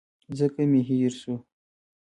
[0.37, 1.35] ځکه مي هېر شو.